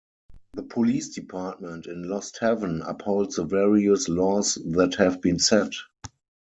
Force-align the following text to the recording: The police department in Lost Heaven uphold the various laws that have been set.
The 0.53 0.63
police 0.63 1.09
department 1.09 1.85
in 1.85 2.09
Lost 2.09 2.39
Heaven 2.39 2.81
uphold 2.81 3.35
the 3.35 3.43
various 3.43 4.09
laws 4.09 4.55
that 4.55 4.95
have 4.95 5.21
been 5.21 5.37
set. 5.37 5.73